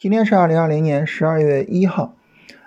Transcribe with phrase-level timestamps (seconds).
[0.00, 2.14] 今天是二零二零年十二月一号，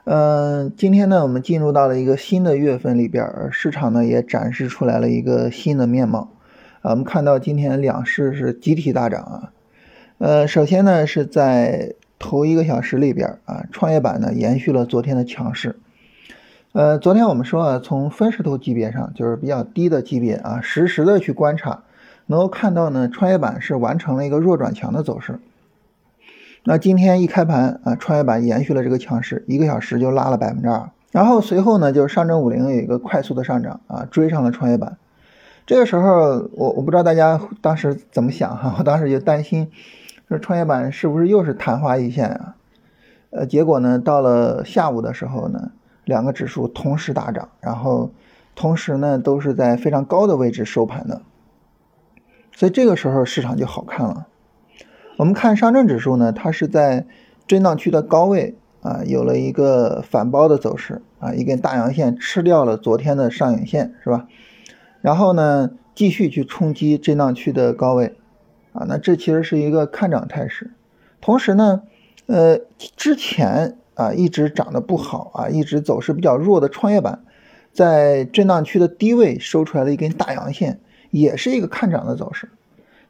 [0.04, 6.30] 嗯，今天呢，我们进入到了一个新的月份里边，市场呢也展示出来了一个新的面貌。
[6.84, 9.52] 啊，我们看到今天两市是集体大涨啊。
[10.20, 15.78] 呃，首先呢是在头一个小时里边啊，创业板呢延续了昨天的强势。
[16.74, 21.82] 呃，昨天我们说啊，从分时图级别上，就是比较低的级别啊，实时的去观察，
[22.28, 25.40] 能够看到呢，创业板是完成了一个弱转强的走势。
[26.66, 30.90] 那今天一开盘啊，创业板延续了这个强势，一个小时就拉了百分之二。
[31.12, 34.98] 然后随后呢，就上证五零有一个快速的上涨啊，追上了创业板。
[35.66, 39.70] 这个时候，我我不知道大家当时怎么想哈，我当时就担心，
[40.30, 42.56] 说创业板是不是又是昙花一现啊？
[43.32, 45.72] 呃，结果呢，到了下午的时候呢，
[46.06, 48.10] 两个指数同时大涨，然后
[48.56, 51.22] 同时呢都是在非常高的位置收盘的，
[52.56, 54.28] 所以这个时候市场就好看了。
[55.16, 57.06] 我们看上证指数呢，它是在
[57.46, 64.28] 震荡区的高位啊，有了一个反包的走势啊，一根大阳线吃掉了昨天的上影线，是吧？
[65.02, 68.16] 然后呢，继续去冲击震荡区的高位
[68.72, 70.72] 啊，那这其实是一个看涨态势。
[71.22, 71.84] 同时呢，
[72.26, 72.58] 呃，
[72.96, 77.20] 之前啊一直涨得不好啊，一直走势比较弱的创业板，
[77.72, 80.80] 在震荡区的低位收出来了一根大阳线，
[81.12, 82.50] 也是一个看涨的走势。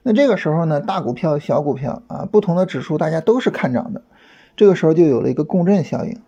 [0.05, 4.01] 那这个时候呢，大股票、小股票啊，不同的指数，大家都是看涨的，
[4.57, 6.19] 这个时候就有了一个共振效应。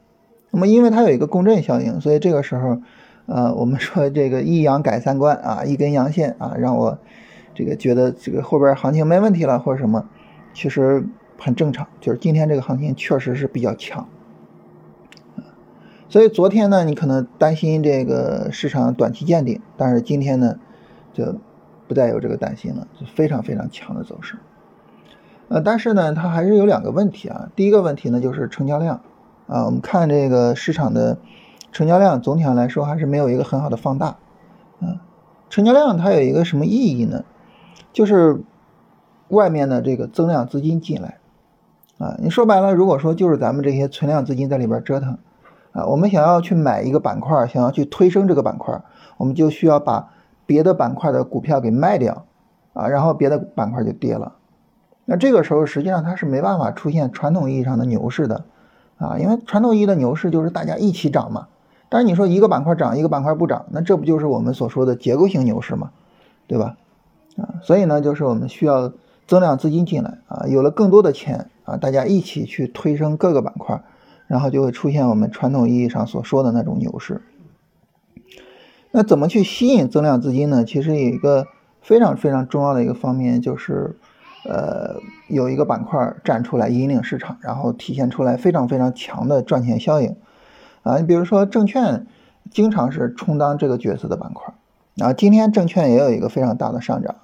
[0.51, 2.79] 那么，因为它有一个共振效应，所以这个时候，
[3.25, 6.97] 呃，我们说这个一阳改三观啊，一根阳线啊，让我
[7.53, 10.05] 这个觉得这个后边行情没问题了，或者什么，
[10.53, 11.05] 其实
[11.37, 14.07] 很正常，就是今天这个行情确实是比较强。
[16.07, 20.57] 所以昨天呢，你可能担心这个市场短期见顶，但是今天呢，
[21.11, 21.35] 就。
[21.87, 24.37] 不再有这个担心了，就非常非常强的走势。
[25.47, 27.49] 呃，但是呢，它还是有两个问题啊。
[27.55, 29.01] 第一个问题呢，就是成交量
[29.45, 29.65] 啊。
[29.65, 31.19] 我们看这个市场的
[31.71, 34.17] 成交量，总体上来说还是没有一个很好的放大。
[34.79, 34.97] 嗯，
[35.49, 37.23] 成交量它有一个什么意义呢？
[37.93, 38.41] 就是
[39.27, 41.19] 外面的这个增量资金进来
[41.99, 42.15] 啊。
[42.17, 45.19] 你说白了，如果说就是咱们这些存量资金在里边折腾
[45.73, 48.81] 啊，我们想要去买一个板块，想要去推升这个板块，
[49.17, 50.09] 我们就需要把。
[50.45, 52.25] 别的板块的股票给卖掉，
[52.73, 54.33] 啊，然后别的板块就跌了。
[55.05, 58.45] 那这个时候实际上它是没办法出现传统意义上的牛市的，
[58.97, 61.47] 啊，因为传统意义的牛市就是大家一起涨嘛。
[61.87, 65.91] 但是你说一个板块涨，一个板块不涨，那这不就是我们所说的结构性牛市嘛，
[66.47, 66.77] 对吧？
[67.37, 68.91] 啊，所以呢，就是我们需要
[69.27, 73.83] 增量资金进来，啊，有了更多的钱，啊，大家一起去推升各个板块，
[74.27, 77.21] 然后就会出现我们传统意义上所说的那种牛市。
[78.97, 80.63] 那怎么去吸引增量资金呢？
[80.63, 81.47] 其实有一个
[81.81, 83.97] 非常非常重要的一个方面，就是，
[84.45, 90.15] 呃，有一个板块站出来引领市场，然后体现出来非常非常强的赚钱效应。
[90.83, 92.07] 啊，你比如说证券，
[92.49, 94.53] 经常是充当这个角色的板块。
[95.05, 97.15] 啊，今天证券也有一个非常大的上涨，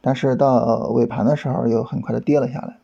[0.00, 2.78] 但是到尾盘的时候又很快的跌了下来。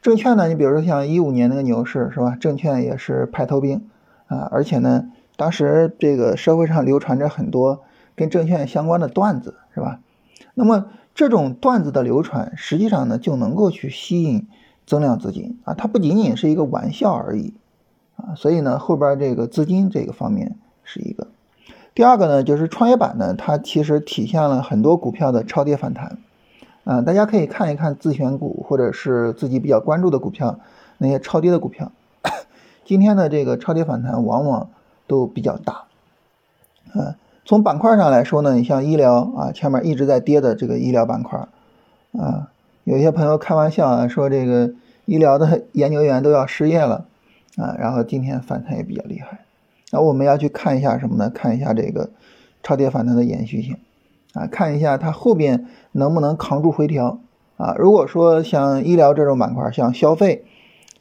[0.00, 2.36] 证券呢，你比如说像一五年那个牛市是吧？
[2.38, 3.88] 证券也是派头兵
[4.28, 5.06] 啊，而且呢。
[5.40, 7.80] 当时这个社会上流传着很多
[8.14, 10.00] 跟证券相关的段子，是吧？
[10.52, 14.46] 那么这种段子的流传，实际上呢就能够去吸引
[14.84, 17.54] 增量资金啊，它不仅仅是一个玩笑而已
[18.16, 18.34] 啊。
[18.36, 21.28] 所以呢，后边这个资金这个方面是一个。
[21.94, 26.18] 第二个呢，就是创业板呢，它其实体现了很多股票的超跌反弹
[26.84, 27.00] 啊。
[27.00, 30.60] 大家可以看一看自选股或者是自己比较关注的股票，
[30.98, 31.92] 那些超跌的股票，
[32.84, 34.68] 今天的这个超跌反弹往往。
[35.10, 35.86] 都比较大，
[36.94, 41.48] 嗯，从板块上来说呢，你像医疗啊，前面一直在跌的这个医疗板块，
[42.12, 42.52] 啊，
[42.84, 44.70] 有些朋友开玩笑啊，说这个
[45.06, 47.06] 医疗的研究员都要失业了，
[47.56, 49.40] 啊，然后今天反弹也比较厉害，
[49.90, 51.28] 那我们要去看一下什么呢？
[51.28, 52.10] 看一下这个
[52.62, 53.78] 超跌反弹的延续性，
[54.34, 57.18] 啊，看一下它后边能不能扛住回调，
[57.56, 60.44] 啊，如果说像医疗这种板块，像消费，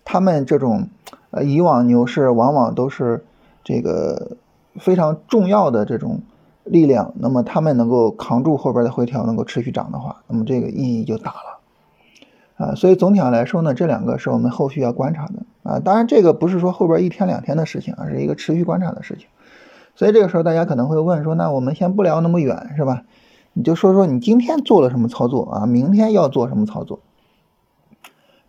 [0.03, 0.88] 他们这种
[1.29, 3.23] 呃以往牛市往往都是。
[3.69, 4.38] 这个
[4.80, 6.24] 非常重要的这种
[6.63, 12.74] 力量，那么他们能够扛住后边的回调，能够持续涨的话，那么这个意义就大了啊。
[12.74, 15.77] 所以总体上来说呢，这两个是我们后续要观察的啊。
[15.77, 19.27] 当然，这个不是说后边一天两天的事情，而是一个持续观察的事情。
[19.94, 23.04] 所以这个时候大家可能会问说，那我们先不聊那么远，是吧？
[23.54, 25.66] 你就说说你今天做了什么操作啊？
[25.68, 27.01] 明天要做什么操作？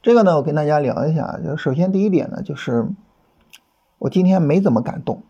[0.01, 1.39] 这个呢，我跟大家聊一下。
[1.45, 2.89] 就首先第一点呢，就是。
[4.01, 5.23] 我今天没怎么敢动，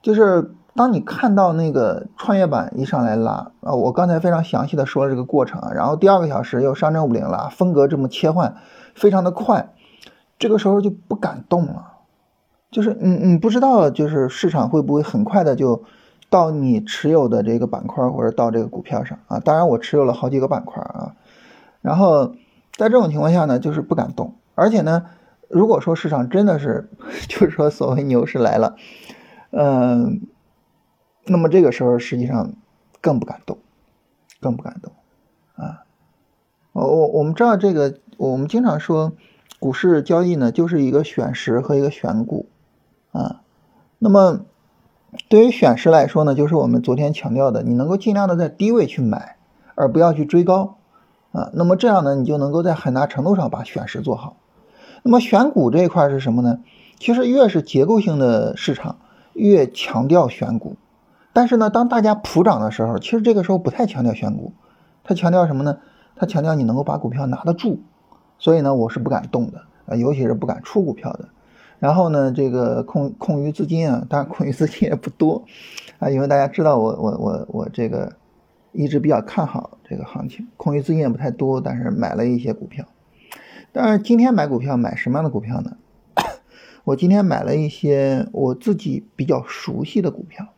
[0.00, 8.54] 就是当你看到那个创业板一上来拉啊，我刚才非常详细的说了这个过程，然后第二个小时又上证五零拉，风格这么切换，
[8.94, 9.74] 非常的快，
[10.38, 11.94] 这个时候就不敢动了，
[12.70, 15.82] 就是你你不知道，就是市场会不会很快的就
[16.30, 19.40] 到你持有的这个板块或者到这个股票上啊？
[19.40, 21.16] 当然我持有了好几个板块啊，
[21.82, 22.34] 然后
[22.76, 25.06] 在这种情况下呢，就是不敢动，而且呢，
[25.48, 26.88] 如果说市场真的是
[27.28, 28.76] 就是说所谓牛市来了，
[29.50, 30.22] 嗯，
[31.26, 32.52] 那么这个时候实际上
[33.00, 33.58] 更不敢动，
[34.40, 34.92] 更不敢动
[35.56, 35.84] 啊。
[36.72, 39.12] 我我我们知道这个，我们经常说。
[39.60, 42.46] 股市交易呢，就是一个选时和一个选股，
[43.10, 43.40] 啊，
[43.98, 44.42] 那么
[45.28, 49.36] 对于选时来说呢，就是我们昨天强调的，你能够尽量的在低位去买，
[49.74, 50.76] 而不要去追高，
[51.32, 54.36] 啊，那么这样呢，你就能够在很大程度上把选时做好。
[55.02, 56.60] 那么选股这一块是什么呢？
[56.98, 58.96] 其实越是结构性的市场，
[59.32, 60.76] 越强调选股，
[61.32, 64.52] 但是呢，当大家普涨的时候，其实这个时候不太强调选股，
[65.04, 65.78] 他强调什么呢？
[66.16, 67.80] 他强调你能够把股票拿得住。
[68.40, 71.28] 所以呢，我是不敢动的啊，尤其是不敢出股票的。
[71.78, 75.44] 然后呢，这个空空余资金啊，当然空余资金也不多
[76.00, 78.12] 啊，因为大家知道我我我我这个
[78.72, 82.84] 一直比较看好这个行情，空余资金也不太多，但是买了一些股票。
[83.72, 85.76] 但是今天买股票买什么样的股票呢？
[86.84, 90.48] 我今天买了一些我自己比较熟悉的股票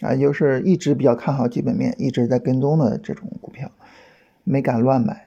[0.00, 3.70] 啊，就是一直比较看好基本面，一直在跟踪的这种股票，
[4.44, 5.26] 没敢乱买。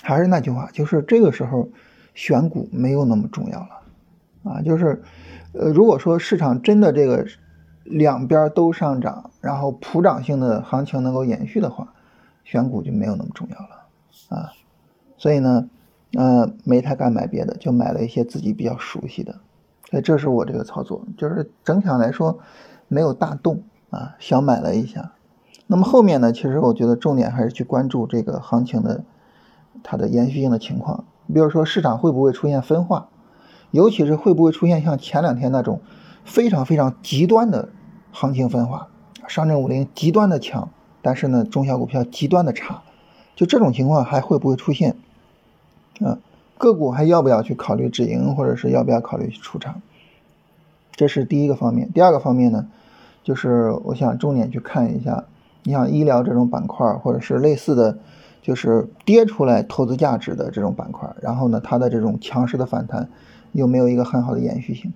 [0.00, 1.68] 还是那句话，就是这个时候
[2.14, 5.02] 选股没有那么重要了，啊，就是，
[5.52, 7.26] 呃，如果说市场真的这个
[7.82, 11.92] 两边都上涨，然后普涨性的行情能够延续的话，
[12.44, 14.52] 选股就没有那么重要了，啊，
[15.16, 15.68] 所以呢，
[16.18, 19.36] 呃，没太敢买别的，就买了一些自己比较熟悉的，
[19.88, 22.40] 所以这是我这个操作，就是整体上来说
[22.88, 25.12] 没有大动啊，小买了一下，
[25.68, 29.04] 那么后面呢，其实我觉得重点还是去关注这个行情的。
[29.84, 33.10] 它的延续性的情况，比如说市场会不会出现分化，
[33.70, 35.80] 尤其是会不会出现像前两天那种
[36.24, 37.68] 非常非常极端的
[38.10, 38.88] 行情分化，
[39.28, 40.68] 上证五零极端的强，
[41.00, 42.82] 但是呢中小股票极端的差，
[43.36, 44.96] 就这种情况还会不会出现？
[46.00, 46.18] 啊，
[46.56, 49.80] 个股还要不要去考虑止盈，或者是要不要考虑去出场？
[50.92, 51.90] 这是第一个方面。
[51.92, 52.66] 第二个方面呢，
[53.22, 55.24] 就是我想重点去看一下，
[55.62, 57.98] 你像医疗这种板块，或者是类似的。
[58.40, 63.06] 就是跌出来投资价值的这种板块，然后呢，它的这种强势的反弹
[63.52, 64.90] 有没有一个很好的延续性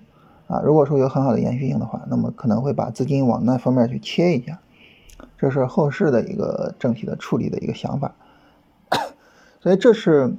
[0.47, 0.59] 啊？
[0.65, 4.59] 如果说有很好的延续性的话，那么可能会把资金往那方面去切一下，
[5.37, 8.15] 这是后市的一个整体的处理的一个想法。
[9.61, 10.33] 所以这是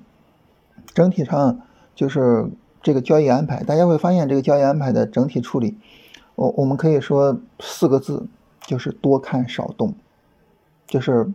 [0.93, 1.61] 整体上
[1.95, 2.49] 就是
[2.83, 5.79] 这个交易安排，大家会发现这个交易安排的整体处理，
[6.35, 8.27] 我我们可以说四个字，
[8.63, 9.95] 就是多看少动，
[10.87, 11.33] 就是。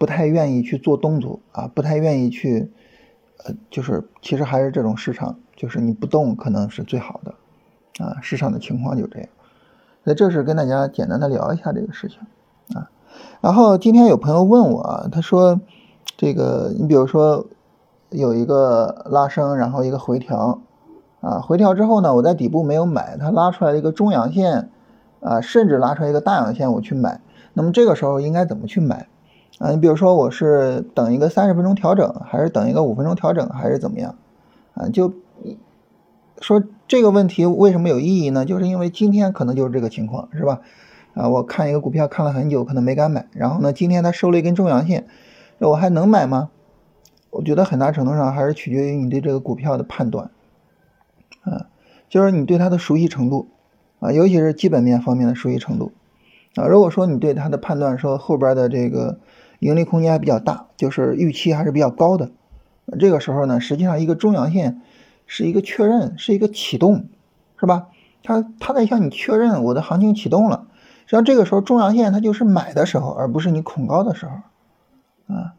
[0.00, 2.70] 不太愿意去做动作啊，不太愿意去，
[3.44, 7.34] 呃，就是其实还是这种市场，就是你不动可能是最好的，
[8.02, 9.28] 啊，市场的情况就这样。
[10.02, 12.18] 那这是跟大家简单的聊一下这个事情
[12.74, 12.88] 啊。
[13.42, 15.60] 然后今天有朋友问我啊，他说
[16.16, 17.46] 这个你比如说
[18.10, 20.60] 有一个拉升，然后一个回调，
[21.20, 24.70] 啊，回调之后呢，我在底部没有买，它拉出来一个中阳线，
[25.20, 27.20] 啊，甚至拉出来一个大阳线，我去买，
[27.52, 29.08] 那么这个时候应该怎么去买？
[29.58, 34.16] 啊，你比如说我是等一个三十分钟调整，还是等一个五分钟调整，还是怎么样？
[34.74, 35.12] 啊，就
[36.40, 38.44] 说这个问题为什么有意义呢？
[38.44, 40.60] 就是因为今天可能就是这个情况，是吧？
[41.14, 45.06] 啊，我看一个股票看了很久，可能没敢买，然后呢，今天它收了一根中阳线，
[45.58, 46.48] 我还能买吗？
[47.30, 50.30] 我觉得很大程度上还是取决于你对这个股票的判断，
[51.42, 51.66] 啊，
[52.08, 53.48] 就是你对它的熟悉程度，
[53.98, 55.92] 啊，尤其是基本面方面的熟悉程度，
[56.56, 59.18] 啊，如果说你对它的判断说后边的这个。
[59.60, 62.30] 盈利空间还比较大，就是预期还是比较高的。
[62.98, 64.80] 这个时候呢，实际上一个中阳线
[65.26, 67.10] 是一个确认，是一个启动，
[67.58, 67.88] 是吧？
[68.22, 70.66] 它它在向你确认我的行情启动了。
[71.04, 74.32] 实际上这个时候中阳线它就是买的时候，而不是你恐高的时候
[75.34, 75.52] 啊。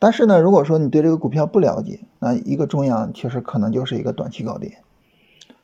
[0.00, 4.78] 但是呢，如果说你对这个股票不了解，那一个中阳其实可能就是一个短期高点。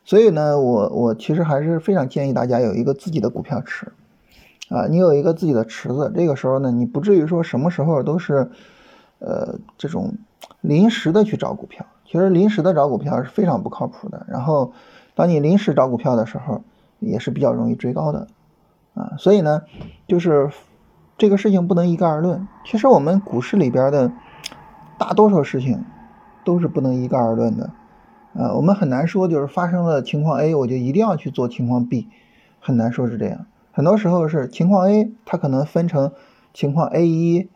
[0.05, 3.93] 所以呢，我我其实还是非常建议大家有一个自己的股票池。
[4.69, 8.50] 啊，你有一个自己的池子，这个时候呢，你不至于说什么时候都是，
[9.21, 10.14] 呃，这种
[10.61, 11.87] 临时的去找股票。
[12.05, 14.26] 其实临时的找股票是非常不靠谱的。
[14.28, 14.73] 然后，
[15.14, 16.62] 当你临时找股票的时候，
[16.99, 18.26] 也是比较容易追高的，
[18.95, 19.62] 啊，所以呢，
[20.09, 20.50] 就是
[21.16, 22.49] 这个事情不能一概而论。
[22.64, 24.11] 其实我们股市里边的
[24.99, 25.85] 大多数事情
[26.45, 27.71] 都是不能一概而论的，
[28.35, 32.09] 啊，我们很难说就是发生了情况 A，我就一定要去做情况 B，
[32.61, 33.47] 很难说是这样。
[33.73, 36.12] 很多时候是情况 A，它可能分成
[36.55, 37.49] 情况 A 一、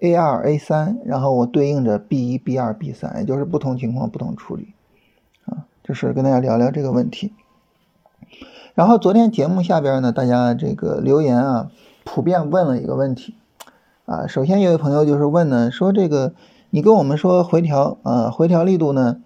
[0.00, 4.74] A 二、A 三，然后我对应着 B 一、B 二、B 三，也就是不同情况不同处理。
[5.44, 7.32] 啊，就是跟大家聊聊这个问题。
[8.74, 11.70] 然后昨天节目下边呢，大家这个留言啊，
[12.04, 13.34] 普遍问了一个问题
[14.06, 14.26] 啊。
[14.26, 16.32] 首先有位朋友就是问呢，说这个
[16.70, 19.16] 你跟我们说回调啊，回调力度呢，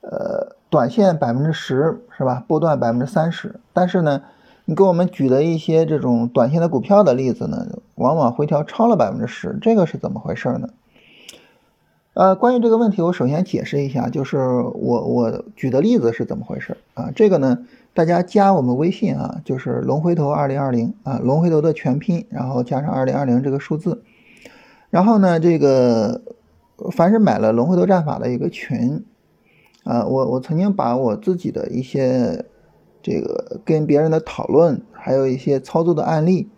[0.00, 2.44] 呃，短线百分之十是吧？
[2.46, 4.22] 波段百分之三十，但是呢，
[4.64, 7.66] 你给我们举的一些这种短线的股票的例子呢，
[7.96, 10.68] 往往回调超了百分之十，这个是怎么回事呢？
[12.14, 17.10] 呃，关于这个问题，我首先解释一下，就是我我举的例子是怎么回事啊？
[17.14, 17.58] 这个呢，
[17.94, 24.02] 大家加我们微信啊，就是龙回头二零二零啊，龙回头的全拼，然后加上二零二零这个数字，
[24.90, 26.22] 然后呢，这个
[26.92, 29.04] 凡是买了龙回头战法的一个群
[29.84, 32.44] 啊，我我曾经把我自己的一些
[33.02, 36.48] 这个跟别人的讨论，还有一些操作的案例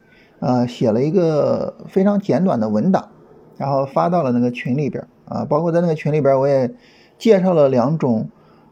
[0.41, 3.11] 啊，写了一个非常简短的文档，
[3.57, 5.07] 然后发到了那个群里边。
[5.27, 6.75] 啊，包括在那个群里边，我也
[7.17, 8.29] 介绍了两种，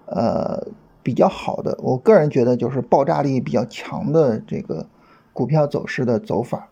[0.07, 0.67] 呃，
[1.05, 4.85] 比较好的，我个人觉得就是爆炸力比较强的这个
[5.33, 6.69] 股票走势的走法。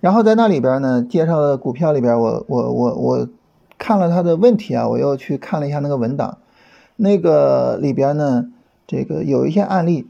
[0.00, 3.28] 然后在那里边呢，介绍的股票里边，我我我我
[3.78, 6.38] 看了他的问题啊，我又去看了一下那个文档，
[6.96, 8.48] 那个里边呢，
[8.86, 10.06] 这个有一些案例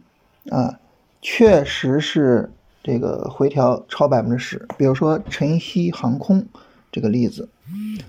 [0.50, 0.78] 啊，
[1.21, 2.50] 确实是
[2.83, 6.47] 这个回调超百分之十，比如说晨曦航空
[6.92, 7.49] 这个例子。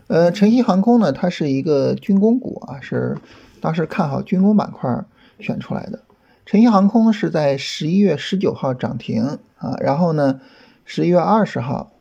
[0.08, 3.18] 呃，晨曦航空呢，它是一个军工股啊，是
[3.60, 5.04] 当时看好军工板块
[5.40, 6.00] 选出来的。
[6.46, 10.40] 晨曦航空是在十一月十九号涨停啊，然后呢，
[10.92, 11.92] 十一月二十号、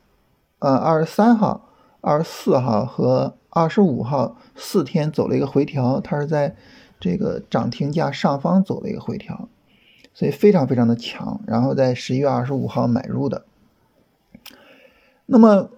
[0.60, 1.68] 呃二十三号、
[2.00, 6.56] 二十四号和二十五号四天走了一个回调，它是在
[6.98, 9.50] 这个涨停价上方走了一个回调，
[10.14, 11.42] 所以非常非常的强。
[11.46, 13.44] 然后在十一月二十五号买入的，
[15.26, 15.68] 那么。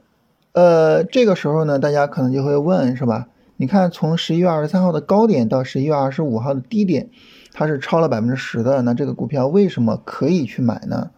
[0.52, 3.29] 呃，这个时候呢，大家可能就会问，是吧？
[3.57, 7.09] 你看，从十一月二十三号的高点到十一月二十五号的低点，
[7.52, 8.83] 它是超了百分之十的。
[8.83, 11.12] 那这个股票为什么可以去买呢？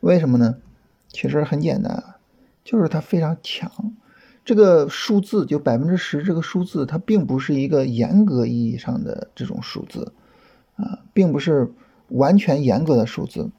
[0.00, 0.56] 为什么呢？
[1.12, 2.02] 其实很简单，
[2.64, 3.70] 就是它非常强。
[4.44, 10.12] 这个数字就百分之十，这个数字它并不是一个严格意义上的这种数字
[10.74, 11.72] 啊，并不是
[12.08, 13.50] 完全严格的数字，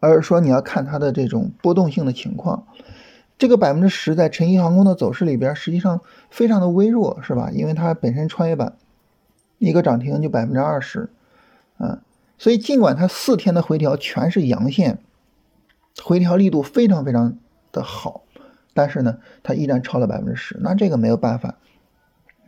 [0.00, 2.66] 而是说你要看它的这种波动性的情况。
[3.38, 7.50] 这个百分之十在晨曦航空的走势里边，实际上非常的微弱，是吧？
[7.52, 8.76] 因为它本身创业板
[9.58, 11.08] 一个涨停就百分之二十，
[11.78, 12.00] 嗯，
[12.36, 14.98] 所以尽管它四天的回调全是阳线，
[16.02, 17.38] 回调力度非常非常
[17.72, 18.22] 的好，
[18.74, 21.56] 但是呢，它依然超了百分之十，那这个没有办法，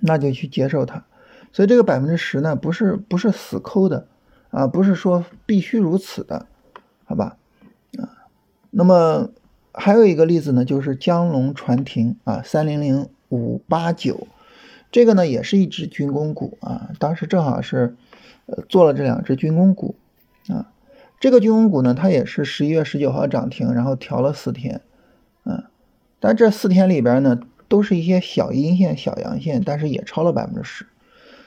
[0.00, 1.04] 那就去接受它。
[1.52, 4.06] 所以这个百分之十呢，不是不是死抠的
[4.50, 6.46] 啊，不是说必须如此的，
[7.04, 7.36] 好吧？
[7.98, 8.28] 啊，
[8.70, 9.30] 那么。
[9.72, 14.26] 还有一个例子呢，就是江龙船艇啊，三零零五八九，
[14.90, 17.94] 这个呢也是一只军工股啊，当时正好是
[18.46, 19.94] 呃做了这两只军工股
[20.48, 20.72] 啊，
[21.20, 24.80] 这个军工股呢，它也是十一月十九号涨停，然后调了四天，
[25.44, 25.62] 嗯，
[26.18, 30.86] 但这四天里边呢，都是一些小阴线、小阳线，但是也超了百分之十，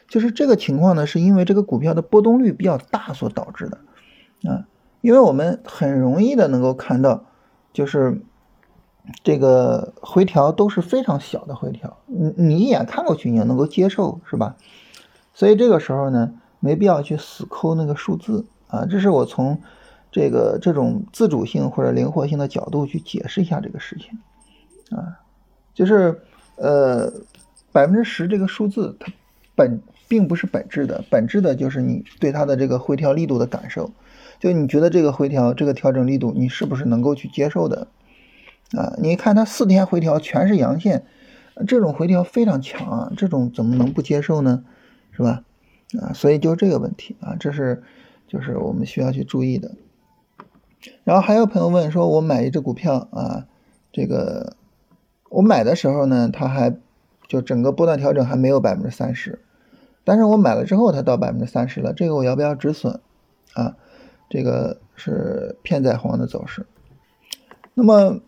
[0.07, 3.79] 就是这个情况呢，是因为这个股票的波动率比较大所导致的
[4.49, 4.65] 啊，
[5.01, 7.25] 因为我们很容易的能够看到。
[7.73, 8.21] 就是
[9.23, 14.57] 这个回调都是非常小的回调，你你一眼看过去你就能够接受，是吧？
[15.33, 18.85] 所以这个时候呢，没必要去死抠那个数字啊。
[18.89, 19.61] 这是我从
[20.11, 24.19] 这个这种自主性或者灵活性的角度去解释一下这个事情
[24.97, 25.19] 啊。
[25.73, 26.21] 就是
[26.55, 27.11] 呃
[27.71, 29.11] 百分之十这个数字，它
[29.55, 33.91] 本并不是本质的，本质的就是你对它的这个回调力度的感受。
[34.39, 37.87] 就你觉得这个回调，这个调整力度，你是不是能够去接受的？
[38.77, 41.05] 啊，你看它四天回调全是阳线，
[41.65, 44.65] 这种回调非常强啊，这种怎么能不接受呢？
[45.11, 45.43] 是吧？
[46.01, 47.83] 啊，所以就这个问题啊，这是
[48.33, 49.75] 就是我们需要去注意的。
[51.03, 53.45] 然后还有朋友问说，我买一只股票啊，
[53.91, 54.57] 这个
[55.29, 56.75] 我买的时候呢，它还
[57.27, 59.39] 就整个波段调整还没有百分之三十，
[60.03, 62.99] 但是我买了之后它到百分之三十了，这个我要不要止损
[63.53, 63.77] 啊？
[64.29, 66.65] 这个是片仔癀的走势。
[67.75, 68.19] 那么，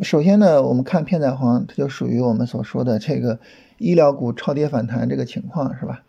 [0.00, 3.38] 首先呢，我们看片仔癀，它就属于我们所说的这个
[3.78, 6.02] 医疗股超跌反弹这个情况，是吧？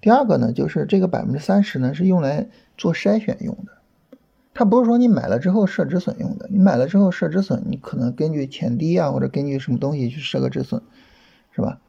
[0.00, 3.72] 第二个呢，就是这个百分之三十呢，是用来做筛选用的，
[4.54, 6.48] 它不是说你买了之后设止损用的。
[6.50, 10.80] 你买了之后设止损，你可能根据前低啊，或者根据什么东西去设个止损，
[11.50, 11.80] 是吧？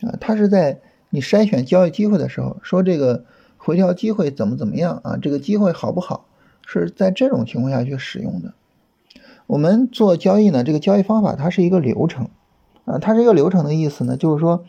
[0.00, 0.80] 啊，它是在
[1.10, 3.24] 你筛选交易机会的时候，说这个
[3.58, 5.16] 回调机会怎么怎么样啊？
[5.16, 6.26] 这个机会好不好？
[6.66, 8.54] 是在这种情况下去使用的。
[9.46, 12.28] 我们做交易呢，这个交易方法它是一个流程
[12.84, 14.64] 啊，它是一个流程的意思呢，就是说，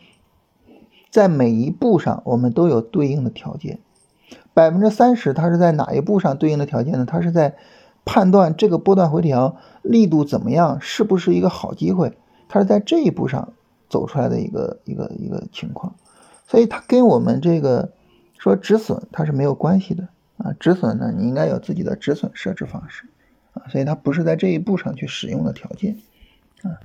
[1.10, 3.78] 在每一步上我们都有对应的条件。
[4.54, 7.06] 百分之三十它是在哪一步上对应的条件呢？
[7.06, 7.56] 它是在
[8.04, 12.16] 判断这个波段回调力度怎么样，是不是一个好机会，
[12.48, 13.52] 它是在这一步上
[13.88, 15.94] 走出来的一个一个一个情况。
[16.46, 17.92] 所以它跟我们这个
[18.38, 20.52] 说止损它是没有关系的啊。
[20.58, 23.06] 止损呢，你应该有自己的止损设置方式
[23.54, 25.96] 啊，所以它不是在这一步上去使用的条件
[26.62, 26.76] 啊。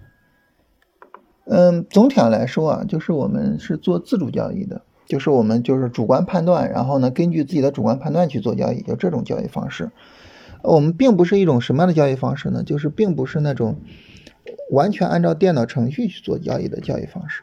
[1.49, 9.89] 嗯，总体上来说啊，就是我们是做自主交易的，就是我们就是主观判断，然后呢，根据自己的主观判断去做交易，就这种交易方式。
[10.61, 12.61] 我们并不是一种什么样的交易方式呢？
[12.63, 13.77] 就是并不是那种
[14.69, 17.41] 完全按照电脑程序去做交易的交易方式。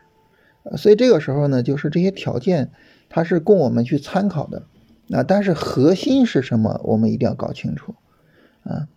[0.76, 2.70] 所以这个时候呢，就是这些条件
[3.08, 4.64] 它是供我们去参考的。
[5.12, 6.80] 啊，但是核心是什么？
[6.84, 7.94] 我们一定要搞清楚。
[8.62, 8.88] 啊，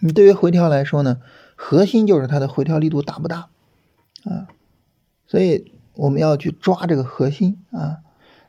[0.00, 1.18] 你对于回调来说呢，
[1.56, 3.48] 核心就是它的回调力度大不大？
[4.24, 4.46] 啊，
[5.26, 7.98] 所以我们要去抓这个核心啊。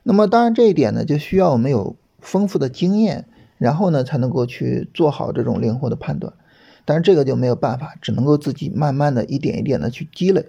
[0.02, 3.26] 那么当然这一点呢，就需要我们有丰富的经验，
[3.58, 6.32] 然后呢才能够去做好这种灵活的判断。
[6.84, 10.46] 但是这个就没有办法，只能够自己慢慢的一点一点的去积累。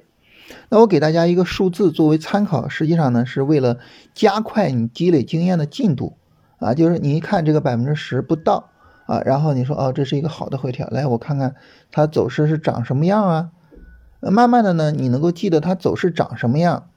[0.69, 3.77] 那我给大家一个数字作为参考，实际上呢是为了
[4.13, 6.15] 加快你积累经验的进度
[6.59, 6.73] 啊。
[6.73, 8.69] 就是你一看这个百分之十不到
[9.05, 11.55] 啊，然后你说哦这是一个好的回调，来我看看
[11.91, 13.49] 它走势是长什么样啊。
[14.21, 16.89] 慢慢的呢，你能够记得它走势长什么样，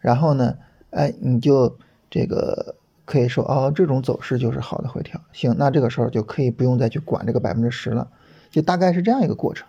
[0.00, 0.56] 然后呢，
[0.90, 1.76] 哎，你就
[2.10, 5.20] 这个可以说哦，这种走势就是好的回调。
[5.32, 8.08] 行，那这个时候就可以不用再去管这个百分之十了，
[8.50, 9.68] 就大概是这样一个过程。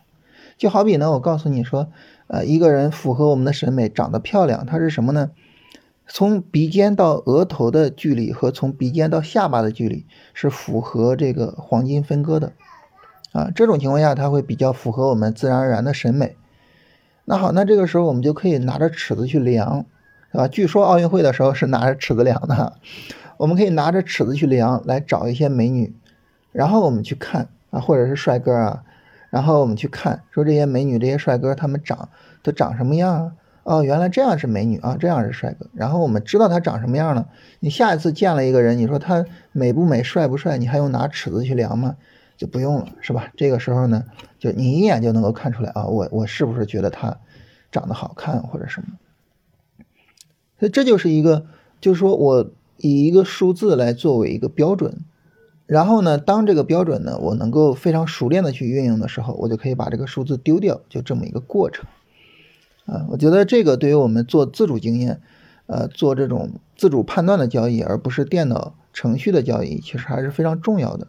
[0.57, 1.89] 就好比呢，我告诉你说，
[2.27, 5.31] 呃，一个人符合我们的审美，长得漂亮，他是什么呢？
[6.07, 12.51] 从鼻尖到额头的距离和从鼻尖到下巴的距离是符合这个黄金分割的，
[13.31, 16.36] 啊，这种情况下，它会比较符合我们自然而然的审美。
[17.25, 19.86] 那好，那这个时候我们就可以拿着尺子去量，
[20.31, 20.47] 对吧？
[20.47, 22.73] 据说奥运会的时候是拿着尺子量的，
[23.38, 25.95] 我们可以拿着尺子去量，来找一些美女，
[26.51, 28.83] 然后我们去看啊，或者是帅哥啊，
[29.29, 32.09] 然后我们去看，说这些美女、这些帅哥他们长
[32.41, 33.31] 都长什么样啊？
[33.63, 35.69] 哦，原来这样是美女啊，这样是帅哥。
[35.73, 37.29] 然后我们知道他长什么样了，
[37.62, 41.95] 你下一次见了一个人，你说他美不美、帅不帅，你还用拿尺子去量吗？
[42.38, 43.32] 就不用了，是吧？
[43.38, 44.04] 这个时候呢，
[44.39, 47.19] 就你一眼就能够看出来啊，我我是不是觉得他
[47.72, 48.88] 长得好看或者什么？
[50.60, 51.46] 所以这就是一个，
[51.82, 54.98] 就是说我以一个数字来作为一个标准，
[55.65, 61.86] 然后呢，当这个标准呢，我能够非常熟练的去运用的时候，我就可以把这个数字丢掉，就这么一个过程。
[62.86, 65.22] 啊，我觉得这个对于我们做自主经验，
[65.67, 71.08] 呃，做这种自主判断的交易，而不是电脑程序的交易，其实还是非常重要的。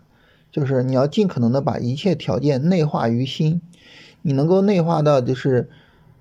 [0.55, 3.61] 就是你要尽可能的把一切条件内化于心，
[4.23, 5.69] 你能够内化到就是，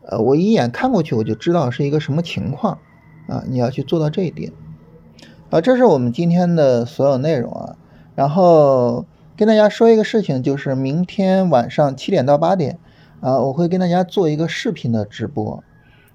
[0.02, 2.80] 呃，我一眼看过去我就知道是一个什么情况
[3.28, 4.52] 啊，你要去做到这一点。
[5.52, 7.76] 啊，这是我们今天的所有内容啊。
[8.16, 9.06] 然后
[9.38, 12.80] 跟大家说一个事情，就是明天晚上七点到八点
[13.20, 15.64] 啊，我会跟大家做一个视频的直播，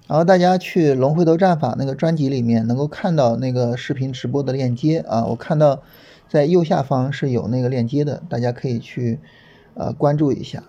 [0.07, 5.81] 然后大家去龙回头战法那个专辑里面能够看到那个视频直播的链接啊，我看到。
[6.29, 9.19] 在右下方是有那个链接的，大家可以去，
[9.73, 10.63] 呃，关注一下。